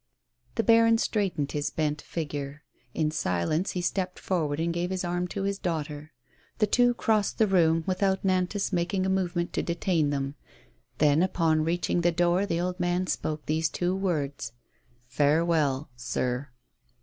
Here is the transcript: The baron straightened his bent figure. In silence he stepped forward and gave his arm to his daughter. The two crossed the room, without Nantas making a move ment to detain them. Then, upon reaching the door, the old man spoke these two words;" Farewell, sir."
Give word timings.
The 0.55 0.63
baron 0.63 0.97
straightened 0.97 1.51
his 1.51 1.69
bent 1.69 2.01
figure. 2.01 2.63
In 2.95 3.11
silence 3.11 3.73
he 3.73 3.83
stepped 3.83 4.17
forward 4.17 4.59
and 4.59 4.73
gave 4.73 4.89
his 4.89 5.05
arm 5.05 5.27
to 5.27 5.43
his 5.43 5.59
daughter. 5.59 6.11
The 6.57 6.65
two 6.65 6.95
crossed 6.95 7.37
the 7.37 7.45
room, 7.45 7.83
without 7.85 8.23
Nantas 8.25 8.73
making 8.73 9.05
a 9.05 9.09
move 9.09 9.35
ment 9.35 9.53
to 9.53 9.61
detain 9.61 10.09
them. 10.09 10.33
Then, 10.97 11.21
upon 11.21 11.63
reaching 11.63 12.01
the 12.01 12.11
door, 12.11 12.47
the 12.47 12.59
old 12.59 12.79
man 12.79 13.05
spoke 13.05 13.45
these 13.45 13.69
two 13.69 13.95
words;" 13.95 14.53
Farewell, 15.17 15.91
sir." 15.95 16.49